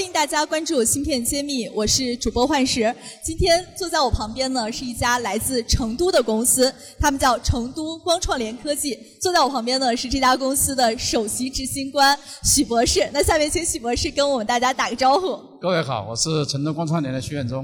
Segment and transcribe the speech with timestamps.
[0.00, 2.92] 欢迎大家关注芯片揭秘，我是主播幻石。
[3.22, 8.98] 今天坐在我旁边呢是一家来自成都的公司，他们叫成都光创联科技。
[9.20, 13.06] 坐在我旁边呢是这家公司的首席执行官许博士。
[13.12, 15.36] 那下面请许博士跟我们大家打个招呼。
[15.60, 17.62] 各位好，我是成都光创联的徐远忠。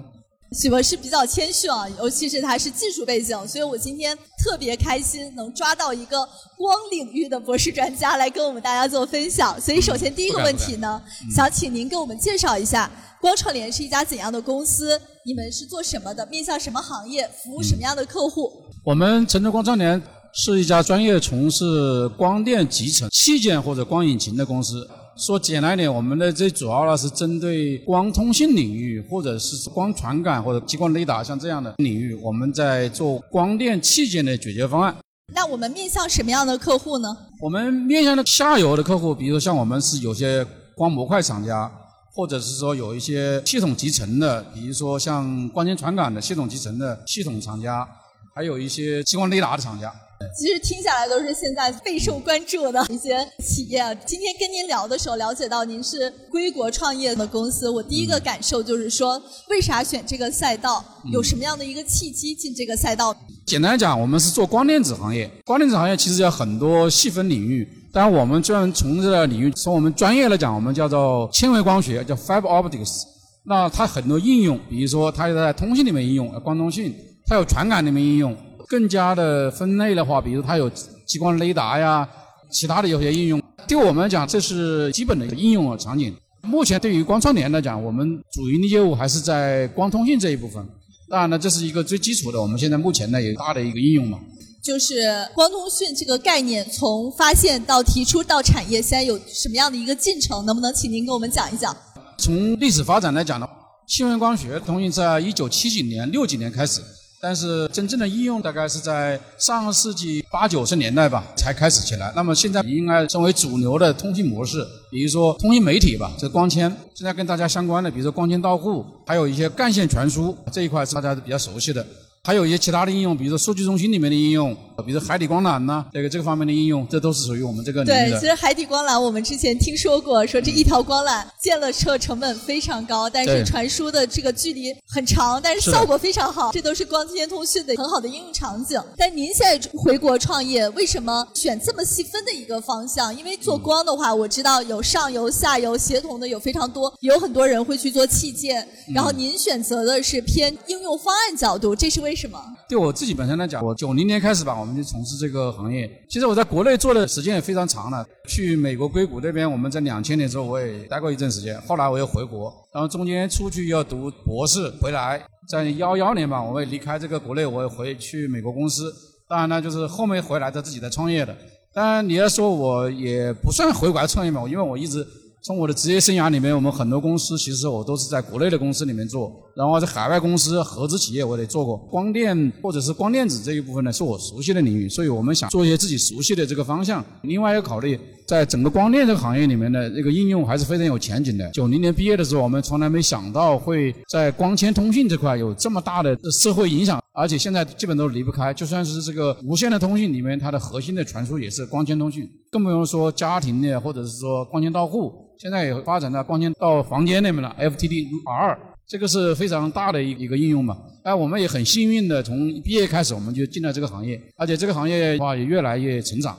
[0.60, 6.18] 许博士比较谦逊啊，尤其是他是技术背景，所以我今天特别开心能抓到一个
[6.56, 9.60] 光领域的博士专家来跟我们大家做分享。
[9.60, 11.02] 所以首先第一个问题呢，
[11.34, 12.88] 想请您给我们介绍一下
[13.20, 15.00] 光创联是一家怎样的公司？
[15.24, 16.24] 你们是做什么的？
[16.26, 17.28] 面向什么行业？
[17.42, 18.52] 服务什么样的客户？
[18.84, 20.00] 我们成都光创联
[20.32, 24.88] 是一家专业从事光电集成器件或者光引擎的公司。
[25.16, 34.94] 说简单一点，我们的最主要呢是针对光通信领域，或者是光传感或者激光雷达像这样的领域，我们在做光电器件的解决方案。
[35.32, 37.16] 那我们面向什么样的客户呢？
[37.40, 41.70] 我们面向的下游的客户，比如说像我们是有些光模块厂家，
[42.14, 47.88] 或者是说有一些系统集成的，比如说像光纤传感的系统集成的系统厂家，
[48.34, 49.90] 还有一些激光雷达的厂家。
[50.34, 53.80] 其实听下来都是现在备受关注的一些企业。
[54.06, 60.84] 今天跟您聊的时候，了解到您是归国创业的公司，我第一个感受就是说，为啥选这个赛道？
[61.12, 63.14] 有什么样的一个契机进这个赛道？
[63.46, 65.30] 简单讲，我们是做光电子行业。
[65.44, 73.02] 光电子行业其实有很多细分领域，当然我们专门从这个领域，从我们专业来讲，我们叫做纤维光学，叫 fiber optics。
[73.44, 76.90] 那它很多应用，比如说它在通信里面应用，光通信；
[77.26, 78.36] 它有传感里面应用。
[78.68, 80.70] 更加的分类的话，比如它有
[81.06, 82.08] 激光雷达呀，
[82.50, 86.14] 其他的有些应用，对我们来讲，这是基本的应用场景。
[86.42, 90.64] 目前对于光串联来讲，我们主营的业务还是在光通信这一部分。
[91.08, 94.18] 当然呢，这是一个最基础的，我们现在目前呢有大的一个应用嘛。
[94.62, 100.44] 就是光通讯这个概念，从发现到提出到产业，现在有什么样的一个进程？
[100.44, 101.76] 能不能请您给我们讲一讲？
[102.18, 103.48] 从历史发展来讲呢，
[103.86, 106.80] 新闻光学通讯在一九七几年、六几年开始。
[107.26, 112.12] 但是真正的应用大概是在上个世纪八九十年代吧才开始起来。
[112.14, 116.72] 那么现在应该称为主流的通信模式，比如说通信媒体吧，这光纤。
[116.94, 121.84] 现在跟大家相关的，比如说光纤到户，还有一些干线传输这一块是大家比较熟悉的。
[122.22, 128.10] 还有一些其他的应用，比如说数据中心里面的应用，比如海底光缆呐，这个这个方面的应用，这都是属于我们这个领域的。
[128.10, 138.80] 对，其实海底光缆我们之前听说过，说这一条光缆建了车成本非常高，但是传输的这个距离很长，但是效果非常好，这都是光纤通讯的很好的应用场景。
[138.96, 143.16] 但您现在回国创业，为什么选这么细分的一个方向？
[143.16, 152.38] 因为做光的话，我知道有上游、下游协同的有非常多，有很多人会去做器件，然后您选择的是偏应用方案角度，这是为什么？
[152.68, 155.88] 对我自己本身来讲，我九零年开始吧，我我们就从事这个行业。
[156.10, 158.04] 其实我在国内做的时间也非常长了。
[158.28, 161.60] 去美国硅谷那边，我们在两千年之后我也待过一阵时间。
[161.62, 168.92] 后来我又回国，然后中间出去要读博士，回来在幺幺年吧，我也离开这个国内，我也回去美国公司。
[169.28, 171.32] 当然呢，就是后面回来的自己在创业的。
[171.72, 175.06] 当然你要说我也不算回国创业嘛，因为我一直。
[175.46, 181.76] 从我的职业生涯里面，我们很多公司其实我都是在国内的公司里面做，然后在海外公司、合资企业我也做过。
[181.88, 187.04] 光电或者是光电子这一部分呢，是我熟悉的领域，所以我们想做一些自己熟悉的这个方向。
[187.22, 187.96] 另外要考虑，
[188.26, 191.48] 在整个光电这个行业里面的这个应用还是非常有前景的。
[191.50, 198.52] 九零年毕业的时候，我们从来没想到会在光纤通信这块有这么大的社会影响，而且现在基本都离不开。
[198.52, 205.22] 就算是这个无线的通信里面，它的核心的传输也是光纤通讯，更不用说家庭的或者是说光纤到户。
[205.38, 208.56] 现在也发展到光纤到房间那边了，FTDR，
[208.86, 210.76] 这个是非常大的一一个应用嘛。
[211.02, 216.36] 哎，我们也很幸运的，从毕业开始我们就进了这个行业，而且这个行业的话也越来越成长。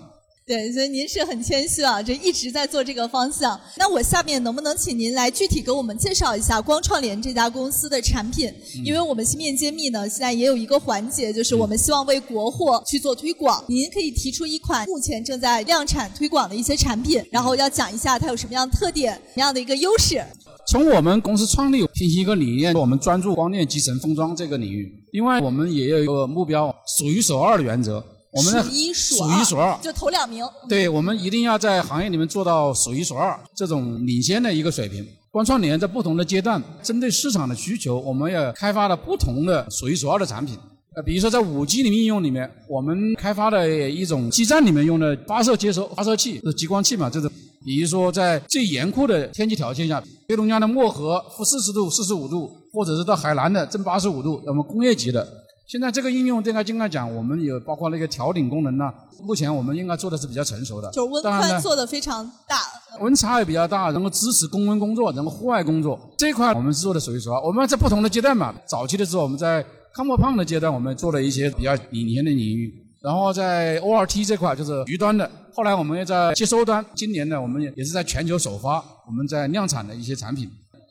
[0.48, 3.60] 对，所以您是很谦虚啊，就一直在做这个方向。
[3.76, 8.50] 那我下面能不能请您来具体给我们介绍一下光创联这家公司的产品？
[8.82, 13.62] 因为我们芯片揭秘呢，现在也有一个环节，就是我们希望为国货去做推广。
[13.68, 20.24] 您可以提出一款目前正在量产推广的一些产品，然后要讲一下它有什么样的特点、什么样的一个优势。
[20.70, 24.90] 从我们公司创立凭一个理念，我们专注光电集成封装这个领域。
[25.12, 28.02] 另外，我们也有一个目标，数一数二的原则。
[28.38, 30.46] 我们数一数数一数二，就头两名。
[30.70, 35.04] 对，我们一定要在行业里面做到数一数二这种领先的一个水平。
[35.32, 40.56] 光创联在不同的阶段，针对市场的需求，我们要开发了不同的数一数二的产品。
[40.96, 47.10] 呃，比如说在五 G 的应用里面，我们开发的一种基站里面用的发射接收发射器，是激光器嘛？
[47.10, 47.30] 这种，
[47.66, 55.28] 比如说在最严酷的天气条件下，黑龙江的漠河负四十度、四十五度，或者是到海南的正八十五度，我们工业级的。
[55.68, 58.92] 现在这个应用，对它应该讲，我们有包括那个调顶功能呢。
[59.22, 62.56] 目前我们应该做的是比较成熟的，就温宽做的非常大，
[63.02, 68.56] 温差也比较大，能够支持公温工作，能够户外工作这一块，我们是做的属于说，我们在不同的阶段嘛。
[68.66, 69.66] 早期的时候，我们在。
[69.94, 72.72] 康莫胖的阶段，我们做了一些比较领先的领域，
[73.02, 78.76] 然后在 ORT 这块就是鱼端的，后来我们也在接收端，今年呢，我们也也是在全球首发
[79.08, 80.48] 我们在量产的一些产品，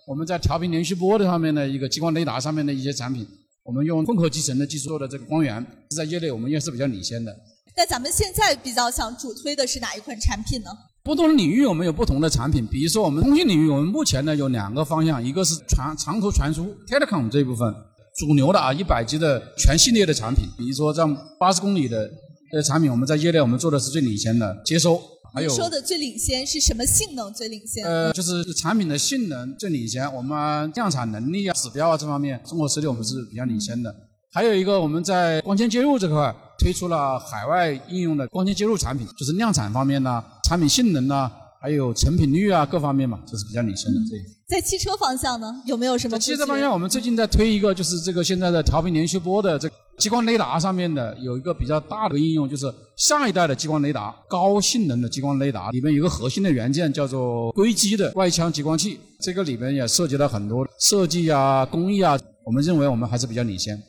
[0.09, 3.25] 我们在调频连续波的上面的一个激光雷达上面的一些产品，
[3.67, 5.65] 我们用混合集成的技术做的这个光源，
[5.97, 7.37] 在业内我们也是比较领先的。
[7.77, 10.71] 那咱们现在比较想主推的是哪一款产品呢？
[11.03, 17.75] 不同的领域我们有不同的产品，比如说我们通信领域，我们目前呢有两个方向，一个是传长途传输 Telecom 这一部分。
[18.17, 22.09] 主流的啊，一百 G 的全系列的产品，比如说这样八十公里的
[22.51, 24.99] 的产品，我们在业内我们做的是最领先的接收。
[25.37, 27.85] 还有说的最领先是什么性能最领先？
[27.85, 33.95] 呃，就是产品的性能最领先，我们量产能力啊、指标啊这方面，中国实力我们是比较领先的。
[34.33, 41.31] 还有一个我们在光纤接入这块推出了海外应用的光纤接入产品，就是量产方面呢，产品性能呢。
[41.59, 43.99] 还有成品率啊，各方面嘛，这是比较领先的。
[44.09, 46.17] 这在汽车方向呢，有没有什么？
[46.17, 63.83] 在汽车方向，我们最近在推一个，就是这个现在的调频连续波的这激光雷达上面的有一个比较大的应用，就是下一代的激光雷达，高性能的激光雷达里面有个核心的元件叫做硅基的外腔激光器，这个里面也涉及到很多设计啊、工艺啊，我们认为我们还是比较领先。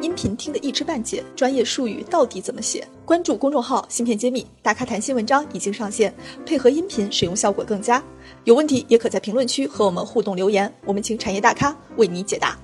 [0.00, 2.86] 音频听得一知半解，专业术语到底怎么写？
[3.04, 6.14] 关注公众号“芯片揭秘”，大咖谈新文章已经上线，
[6.46, 8.02] 配合音频使用效果更佳。
[8.44, 12.56] 有问题也可在评论区和我们互动留言，我们请产业大咖为你解答。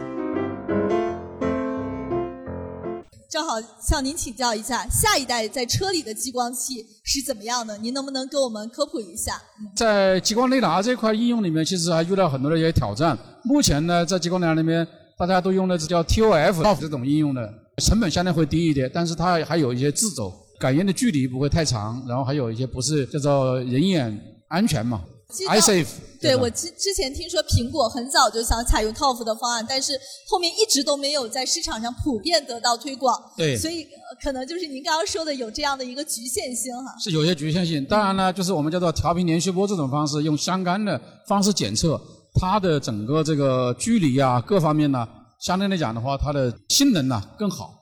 [3.33, 7.79] 正好向您请教一下，下一代在车里的激光器是怎么样的？
[7.79, 9.41] 您能不能给我们科普一下？
[9.75, 13.19] 在激光雷达这块应用里面，其实还遇到很多的一些挑战。
[13.43, 14.87] 目前呢，在激光雷达里面。
[15.19, 25.01] 大家都用的是叫 TOF 这种应用的，成本相对会低一点，但是它还有一些自走感应的距离不会太长，然后还有一些不是叫做人眼安全嘛
[25.33, 25.87] ，iSafe。
[26.21, 29.99] 对我之之前听说苹果很早就想采用 TOF 的方案，但是
[30.29, 33.21] 后面一直都没有在市场上普遍得到推广。
[33.37, 33.89] 对，所以
[34.23, 36.97] 可能就是您刚刚说的有这样的一个局限性哈。
[37.01, 42.01] 是有些局限性，当然呢，就是我们叫做调频连续波这种方式，用相干的方式检测。
[42.35, 45.07] 它的整个这个距离啊，各方面呢，
[45.41, 47.75] 相对来讲的话，它的性能呢更好。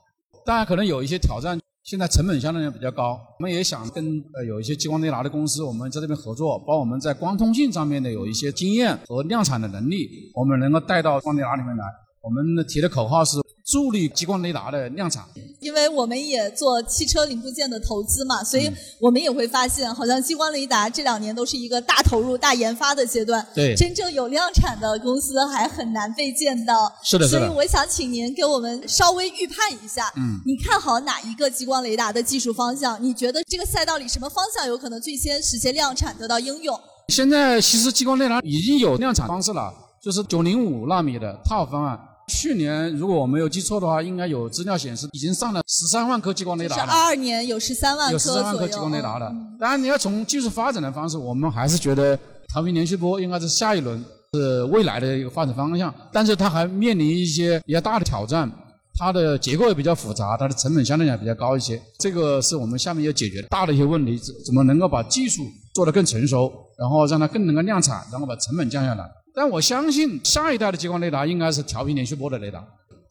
[0.47, 1.60] 当然可能有一些挑战，
[1.91, 3.21] 现在成本相对来比较高。
[3.41, 11.85] 我们也想跟呃有一些激光雷达的公司，我们在这边合作，把我们在光通信上面的有一些经验和量产的能力，我们能够带到光雷达里面来。
[12.23, 13.39] 我们提的口号是。
[13.71, 15.25] 助力激光雷达的量产，
[15.61, 18.69] 因为我们也做汽车零部件的投资嘛，所以
[18.99, 23.47] 我们也会发现，好像激光雷达这两年都是一个大投入、大研发的阶段。
[23.55, 26.93] 对，真正有量产的公司还很难被见到。
[27.05, 27.47] 是的，是的。
[27.47, 33.01] 所以我想请您给我们稍微预判一下，嗯，你看好哪一个激光雷达的技术方向？
[33.01, 36.77] 你觉得这个赛道里什么方向有可能最先实现量产、得到应用？
[37.07, 39.73] 现在其实激光雷达已经有量产方式了，
[40.03, 41.99] 就是九零五纳米的 TOF 方案。
[42.31, 46.85] 去年如果我没有记错的话，应该有资料显示已经上了十三万颗激光雷达了。
[46.85, 49.27] 是二二年有十三万颗有十三万颗激光雷达的。
[49.59, 52.17] 当然，你要从技术发展的方式，我们还是觉得
[52.55, 55.93] 长频连续波应该是下一轮是未来的一个发展方向。
[56.13, 58.51] 但是它还面临一些比较大的挑战，
[58.99, 61.81] 它的结构也比较复杂，它的成本相对来讲比较高一些。
[61.99, 65.43] 这个是我们下面要解决的大的一些问题，怎么能够把技术
[65.75, 69.05] 做得更成熟，然后让它更能够量产，然后把成本降下来。
[69.35, 72.59] 但我相信下一代的激光雷达应该是调频连续波的雷达。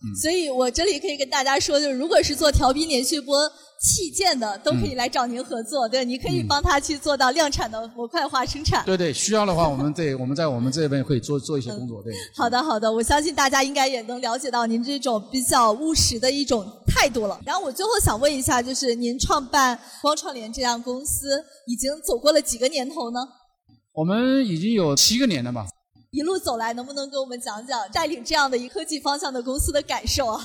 [0.02, 3.38] 嗯，所以我这里可以跟大家说，就是如果是做调频连续波
[3.82, 5.90] 器件的，都可以来找您合作。
[5.90, 8.86] 对，你可以帮他去做到量产的模块化生产。
[8.86, 12.02] 对对，需要的话，我们对我们在我们这边可以做做一些工作。
[12.02, 12.14] 对。
[12.34, 17.38] 好的好的，我相信大家应该也能了解到您这种比较务实的一种态度了。
[17.46, 23.20] 然后我最后想问一下，就是您创办光创联这样公司，已经走过了几个年头呢？
[23.92, 25.68] 我们已经有七个年了吧。
[26.12, 30.44] 一路走来，能不能给我们讲讲带领这样的一科技方向的公司的感受啊？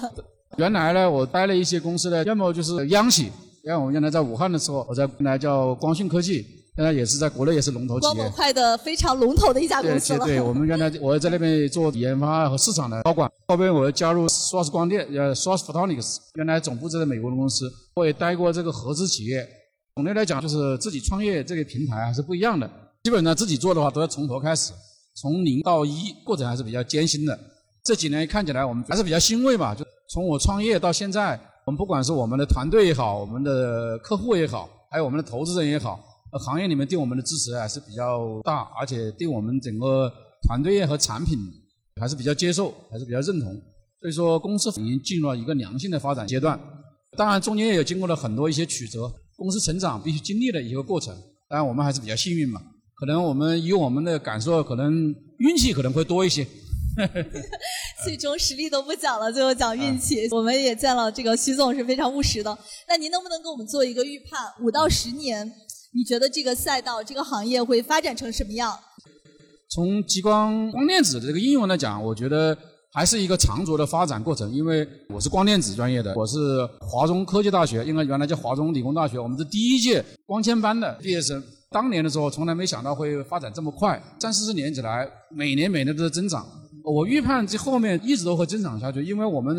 [0.59, 3.33] 原来呢，我待了一些公司呢，要么就是央企，
[3.64, 6.44] 像我原来在武汉的时候，我在原来叫光讯科技，
[6.76, 8.12] 现在也是在国内也是龙头企业。
[8.12, 10.26] 光模块的非常龙头的一家公司了。
[10.26, 19.49] 对，对我们原来 我在那边做研发和市场的高管，后边我又加入 Source 光电，呃，Source Photonics，原来总部在美国的公司，我也待过这个合资企业。
[19.94, 22.71] 总的来讲，就是自己创业这个平台还是不一样的，
[23.02, 24.71] 基本上自己做的话都要从头开始。
[25.14, 27.38] 从零到一过程还是比较艰辛的，
[27.83, 35.99] 这几年看起来我们还是比较欣慰吧，就从我创业到现在，我们不管是我们的团队也好，我们的客户也好，还有我们的投资人也好，
[36.40, 40.12] 行业里面对我们的支持还是比较大，而且对我们整个
[40.49, 41.38] 团队和产品
[42.00, 43.54] 还是比较接受，还是比较认同。
[44.00, 46.61] 所以说，公司已经进入了一个良性的发展阶段。
[47.16, 51.14] 当然，中间也有经过了很多一些曲折，公司成长必须经历的一个过程。
[51.49, 52.61] 当然，我们还是比较幸运嘛。
[53.04, 56.42] 可能我们以我们的感受，可能运气可能会多一些。
[58.02, 60.26] 最终实力都不讲了，最后讲运气。
[60.30, 62.56] 我们也见了这个徐总是非常务实的。
[62.88, 64.40] 那您能不能给我们做一个预判？
[64.62, 65.46] 五到十年，
[65.92, 68.75] 你觉得这个赛道、这个行业会发展成什么样？
[69.68, 72.56] 从激光光电子的这个应用来讲，我觉得
[72.94, 74.48] 还是一个长足的发展过程。
[74.52, 81.42] 因为我是光电子专业的，我是华中科技大学，应该原来叫华中理工大学，我们是第一届光纤班的毕业生。
[81.72, 86.46] 当年的时候，从来没想到会发展这么快，三四十年起来，每年每年都在增长。
[86.84, 89.56] 我预判这后面一直都会增长下去，因为我们，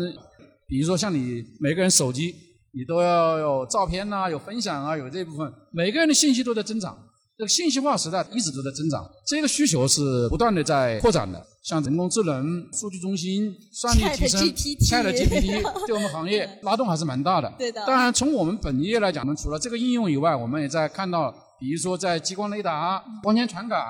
[0.66, 2.34] 比如说像你每个人手机，
[2.72, 6.96] 你都要有照片呐，有分享啊，有这部分，每个人的信息都在增长。
[7.38, 11.44] 这个信息化时代一直都在增长，这个需求是不断的在扩展的。
[11.62, 17.52] 像人工智能、数据中心、算力提升、ChatGPT， 对我们行业拉动还是蛮大的。
[17.58, 17.84] 对的。
[17.86, 21.34] 当然，从我们本业来讲呢，除了这个应用以外，我们也在看到。
[21.58, 23.80] 比如说，在激光雷达、光纤传感，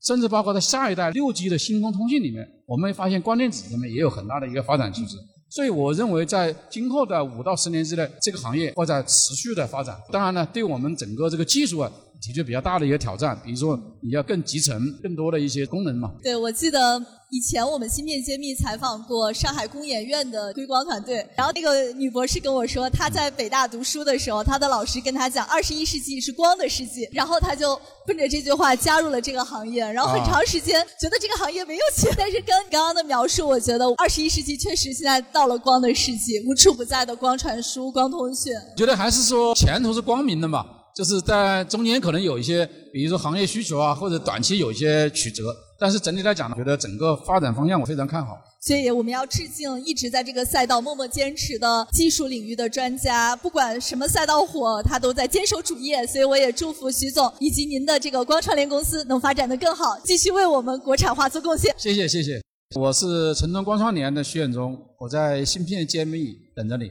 [0.00, 5.16] 甚至包括在下一代六 G 的星空通信里面，我们发现光电子里面也有很大的一个发展趋势。
[5.50, 9.96] 所以，我认为在今后的五到十年之内，这个行业会在持续的发展。
[10.12, 11.90] 当然呢，对我们整个这个技术啊。
[12.20, 16.10] 的确比较大的一个挑战，比如说你要更集成更多的一些功能嘛。
[16.22, 38.52] 对，我记得以前我们芯片揭秘采访过上海工研院的硅光团队，然后那个女博士跟我说，她在北大读书的时候，她的老师跟她讲，二十一世纪是光的世纪，然后她就奔着这句话加入了这个行业，然后很长时间觉得这个行业没有钱， 但是跟刚刚的描述，我觉得二十一世纪确实现在到了光的世纪，无处不在的光传输、光通讯。
[38.76, 40.66] 觉得还是说前途是光明的嘛？
[40.98, 48.36] 就是在中间可能有一些，比如说行业需求啊，或者短期有一些曲折，但是整体来讲呢，觉得整个发展方向我非常看好。
[48.60, 56.04] 所以我们要致敬一直在这个赛道默默坚持的技术领域的专家，不管什么赛道火，他都在坚守主业。
[56.04, 61.72] 所以我也祝福徐总以及您的这个光创联公司能发展的更好，继续为我们国产化做贡献。
[61.78, 62.42] 谢谢谢谢，
[62.74, 66.90] 我是成通光创联的徐远忠，我在芯片揭秘等着你。